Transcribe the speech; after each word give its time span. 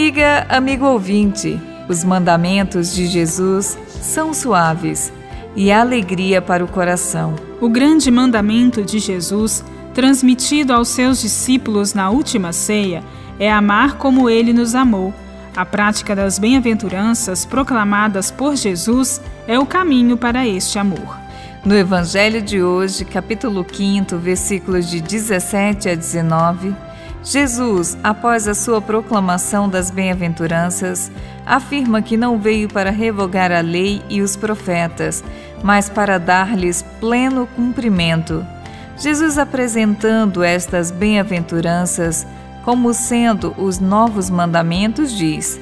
Amiga, 0.00 0.46
amigo 0.48 0.86
ouvinte, 0.86 1.60
os 1.86 2.02
mandamentos 2.02 2.94
de 2.94 3.06
Jesus 3.06 3.78
são 4.00 4.32
suaves 4.32 5.12
e 5.54 5.70
alegria 5.70 6.40
para 6.40 6.64
o 6.64 6.66
coração. 6.66 7.36
O 7.60 7.68
grande 7.68 8.10
mandamento 8.10 8.82
de 8.82 8.98
Jesus, 8.98 9.62
transmitido 9.92 10.72
aos 10.72 10.88
seus 10.88 11.20
discípulos 11.20 11.92
na 11.92 12.08
última 12.08 12.50
ceia, 12.50 13.04
é 13.38 13.52
amar 13.52 13.98
como 13.98 14.30
ele 14.30 14.54
nos 14.54 14.74
amou. 14.74 15.12
A 15.54 15.66
prática 15.66 16.16
das 16.16 16.38
bem-aventuranças 16.38 17.44
proclamadas 17.44 18.30
por 18.30 18.56
Jesus 18.56 19.20
é 19.46 19.58
o 19.58 19.66
caminho 19.66 20.16
para 20.16 20.48
este 20.48 20.78
amor. 20.78 21.18
No 21.62 21.76
Evangelho 21.76 22.40
de 22.40 22.62
hoje, 22.62 23.04
capítulo 23.04 23.66
5, 23.70 24.16
versículos 24.16 24.88
de 24.88 25.02
17 25.02 25.90
a 25.90 25.94
19, 25.94 26.74
Jesus, 27.22 27.98
após 28.02 28.48
a 28.48 28.54
sua 28.54 28.80
proclamação 28.80 29.68
das 29.68 29.90
bem-aventuranças, 29.90 31.10
afirma 31.44 32.00
que 32.00 32.16
não 32.16 32.38
veio 32.38 32.68
para 32.68 32.90
revogar 32.90 33.52
a 33.52 33.60
lei 33.60 34.02
e 34.08 34.22
os 34.22 34.36
profetas, 34.36 35.22
mas 35.62 35.88
para 35.88 36.18
dar-lhes 36.18 36.82
pleno 36.98 37.46
cumprimento. 37.54 38.44
Jesus 38.96 39.36
apresentando 39.36 40.42
estas 40.42 40.90
bem-aventuranças 40.90 42.26
como 42.64 42.92
sendo 42.92 43.54
os 43.58 43.78
novos 43.78 44.30
mandamentos, 44.30 45.12
diz: 45.12 45.60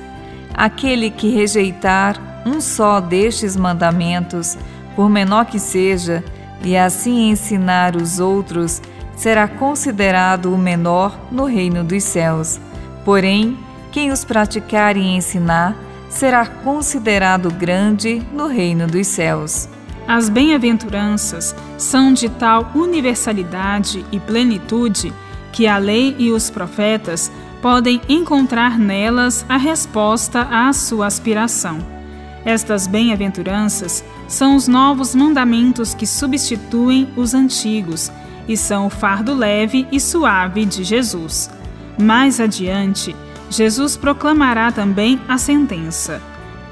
Aquele 0.55 1.11
que 1.11 1.31
rejeitar 1.31 2.43
um 2.47 2.61
só 2.61 3.01
destes 3.01 3.57
mandamentos, 3.57 4.57
por 4.95 5.09
menor 5.09 5.47
que 5.47 5.59
seja, 5.59 6.25
e 6.63 6.77
assim 6.77 7.31
ensinar 7.31 7.95
os 7.95 8.19
outros, 8.19 8.83
será 9.19 9.49
considerado 9.49 10.55
o 10.55 10.57
menor 10.57 11.19
no 11.31 11.45
reino 11.45 11.83
dos 11.83 12.05
céus. 12.05 12.61
Porém, 13.05 13.59
quem 13.91 14.13
os 14.13 14.25
praticar 14.25 14.97
e 14.97 15.01
ensinar 15.01 15.77
será 16.09 16.47
considerado 16.47 17.51
grande 17.51 18.23
no 18.33 18.47
reino 18.47 18.87
dos 18.87 19.09
céus. 19.09 19.69
As 20.07 20.29
bem-aventuranças 20.29 21.55
são 21.77 22.13
de 22.13 22.29
tal 22.29 22.71
universalidade 22.77 24.07
e 24.13 24.21
plenitude 24.21 25.13
que 25.53 25.67
a 25.67 25.79
lei 25.79 26.15
e 26.17 26.31
os 26.31 26.49
profetas 26.49 27.31
podem 27.61 28.01
encontrar 28.09 28.79
nelas 28.79 29.45
a 29.49 29.57
resposta 29.57 30.43
à 30.43 30.73
sua 30.73 31.07
aspiração. 31.07 31.79
Estas 32.45 32.87
bem-aventuranças 32.87 34.05
são 34.29 34.55
os 34.55 34.69
novos 34.69 35.13
mandamentos 35.13 35.93
que 35.93 36.07
substituem 36.07 37.09
os 37.17 37.35
antigos 37.35 38.13
e 38.49 38.57
são 38.57 38.87
o 38.87 38.91
fardo 38.91 39.35
leve 39.35 39.87
e 39.93 40.01
suave 40.01 40.65
de 40.65 40.83
Jesus. 40.83 41.51
Mais 41.99 42.41
adiante, 42.41 43.15
Jesus 43.51 43.97
proclamará 43.97 44.73
também 44.73 45.21
a 45.29 45.37
sentença: 45.37 46.23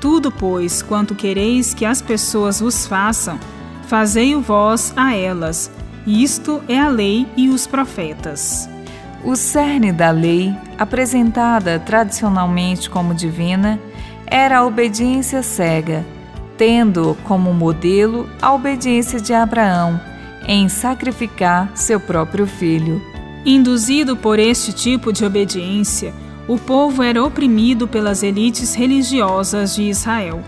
Tudo, 0.01 0.33
pois, 0.33 0.81
quanto 0.81 1.15
quereis 1.15 1.75
que 1.75 1.85
as 1.85 2.01
pessoas 2.01 2.61
vos 2.61 2.87
façam, 2.87 3.39
fazei-o 3.87 4.41
vós 4.41 4.93
a 4.97 5.15
elas. 5.15 5.71
Isto 6.07 6.63
é 6.69 6.79
a 6.79 6.89
lei 6.89 7.27
e 7.37 7.49
os 7.49 7.67
profetas. 7.67 8.69
O 9.25 9.35
cerne 9.35 9.91
da 9.91 10.11
lei, 10.11 10.55
apresentada 10.79 11.81
tradicionalmente 11.81 12.89
como 12.89 13.13
divina, 13.13 13.81
era 14.25 14.59
a 14.59 14.65
obediência 14.65 15.43
cega, 15.43 16.07
tendo 16.57 17.17
como 17.25 17.53
modelo 17.53 18.29
a 18.41 18.53
obediência 18.53 19.21
de 19.21 19.35
Abraão 19.35 20.01
em 20.47 20.69
sacrificar 20.69 21.71
seu 21.75 21.99
próprio 21.99 22.47
filho. 22.47 23.03
Induzido 23.45 24.17
por 24.17 24.39
este 24.39 24.73
tipo 24.73 25.13
de 25.13 25.25
obediência, 25.25 26.15
o 26.49 26.57
povo 26.57 27.03
era 27.03 27.23
oprimido 27.23 27.89
pelas 27.89 28.23
elites 28.23 28.75
religiosas 28.75 29.75
de 29.75 29.83
Israel. 29.83 30.43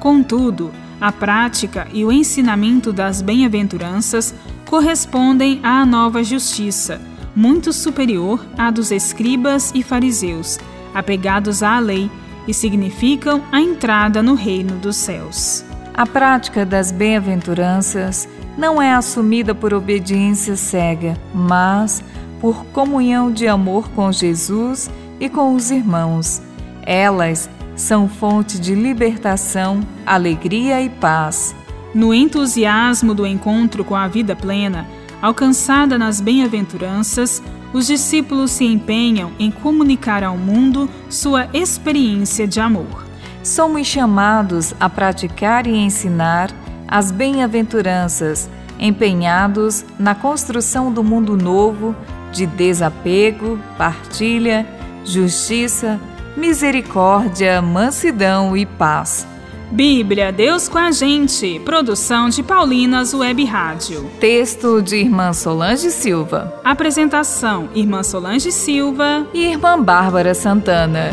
Contudo, 0.00 0.72
a 1.00 1.12
prática 1.12 1.86
e 1.92 2.04
o 2.04 2.10
ensinamento 2.10 2.92
das 2.92 3.22
bem-aventuranças 3.22 4.34
correspondem 4.66 5.60
à 5.62 5.86
nova 5.86 6.24
justiça, 6.24 7.00
muito 7.34 7.72
superior 7.72 8.44
à 8.58 8.70
dos 8.70 8.90
escribas 8.90 9.72
e 9.74 9.82
fariseus, 9.82 10.58
apegados 10.94 11.62
à 11.62 11.78
lei, 11.78 12.10
e 12.46 12.52
significam 12.52 13.42
a 13.50 13.60
entrada 13.60 14.22
no 14.22 14.34
reino 14.34 14.76
dos 14.76 14.96
céus. 14.96 15.64
A 15.94 16.04
prática 16.04 16.66
das 16.66 16.90
bem-aventuranças 16.92 18.28
não 18.56 18.80
é 18.80 18.92
assumida 18.92 19.54
por 19.54 19.74
obediência 19.74 20.56
cega, 20.56 21.16
mas 21.34 22.02
por 22.40 22.64
comunhão 22.66 23.32
de 23.32 23.48
amor 23.48 23.88
com 23.90 24.12
Jesus 24.12 24.90
e 25.18 25.28
com 25.28 25.54
os 25.54 25.70
irmãos. 25.70 26.42
Elas 26.82 27.48
são 27.74 28.08
fonte 28.08 28.58
de 28.58 28.74
libertação, 28.74 29.80
alegria 30.06 30.80
e 30.82 30.88
paz. 30.88 31.54
No 31.94 32.12
entusiasmo 32.12 33.14
do 33.14 33.26
encontro 33.26 33.84
com 33.84 33.94
a 33.94 34.08
vida 34.08 34.36
plena, 34.36 34.86
alcançada 35.22 35.96
nas 35.96 36.20
bem-aventuranças, 36.20 37.42
os 37.72 37.86
discípulos 37.86 38.52
se 38.52 38.64
empenham 38.64 39.32
em 39.38 39.50
comunicar 39.50 40.22
ao 40.22 40.36
mundo 40.36 40.88
sua 41.08 41.48
experiência 41.52 42.46
de 42.46 42.60
amor. 42.60 43.04
Somos 43.42 43.86
chamados 43.86 44.74
a 44.78 44.88
praticar 44.88 45.66
e 45.66 45.76
ensinar 45.76 46.50
as 46.94 47.10
bem-aventuranças, 47.10 48.48
empenhados 48.78 49.84
na 49.98 50.14
construção 50.14 50.92
do 50.92 51.02
mundo 51.02 51.36
novo 51.36 51.92
de 52.30 52.46
desapego, 52.46 53.58
partilha, 53.76 54.64
justiça, 55.04 56.00
misericórdia, 56.36 57.60
mansidão 57.60 58.56
e 58.56 58.64
paz. 58.64 59.26
Bíblia, 59.72 60.30
Deus 60.30 60.68
com 60.68 60.78
a 60.78 60.92
gente. 60.92 61.58
Produção 61.64 62.28
de 62.28 62.44
Paulinas 62.44 63.12
Web 63.12 63.44
Rádio. 63.44 64.08
Texto 64.20 64.80
de 64.80 64.94
Irmã 64.94 65.32
Solange 65.32 65.90
Silva. 65.90 66.60
Apresentação: 66.62 67.70
Irmã 67.74 68.04
Solange 68.04 68.52
Silva 68.52 69.26
e 69.34 69.44
Irmã 69.46 69.82
Bárbara 69.82 70.32
Santana. 70.32 71.10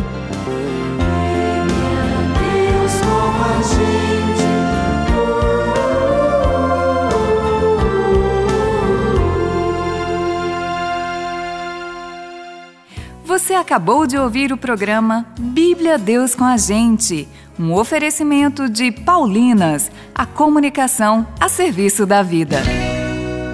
Você 13.51 13.55
acabou 13.55 14.07
de 14.07 14.17
ouvir 14.17 14.53
o 14.53 14.57
programa 14.57 15.25
Bíblia 15.37 15.97
Deus 15.97 16.33
com 16.33 16.45
a 16.45 16.55
Gente, 16.55 17.27
um 17.59 17.73
oferecimento 17.73 18.69
de 18.69 18.93
Paulinas, 18.93 19.91
a 20.15 20.25
comunicação 20.25 21.27
a 21.37 21.49
serviço 21.49 22.05
da 22.05 22.23
vida. 22.23 22.61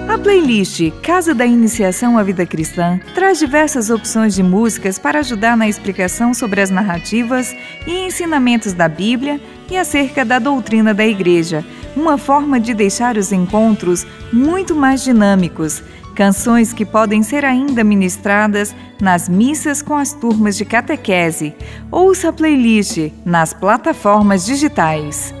A 0.08 0.16
playlist 0.16 0.92
Casa 1.02 1.34
da 1.34 1.44
Iniciação 1.44 2.16
à 2.16 2.22
Vida 2.22 2.46
Cristã 2.46 3.00
traz 3.12 3.40
diversas 3.40 3.90
opções 3.90 4.36
de 4.36 4.42
músicas 4.42 5.00
para 5.00 5.18
ajudar 5.18 5.56
na 5.56 5.68
explicação 5.68 6.32
sobre 6.32 6.60
as 6.60 6.70
narrativas 6.70 7.52
e 7.84 8.06
ensinamentos 8.06 8.72
da 8.72 8.88
Bíblia 8.88 9.40
e 9.68 9.76
acerca 9.76 10.24
da 10.24 10.38
doutrina 10.38 10.94
da 10.94 11.04
Igreja, 11.04 11.64
uma 11.96 12.18
forma 12.18 12.58
de 12.60 12.74
deixar 12.74 13.16
os 13.16 13.32
encontros 13.32 14.06
muito 14.32 14.74
mais 14.74 15.02
dinâmicos 15.02 15.82
canções 16.18 16.72
que 16.72 16.84
podem 16.84 17.22
ser 17.22 17.44
ainda 17.44 17.84
ministradas 17.84 18.74
nas 19.00 19.28
missas 19.28 19.80
com 19.80 19.94
as 19.94 20.12
turmas 20.12 20.56
de 20.56 20.64
catequese. 20.64 21.54
Ouça 21.92 22.30
a 22.30 22.32
playlist 22.32 23.12
nas 23.24 23.52
plataformas 23.52 24.44
digitais. 24.44 25.32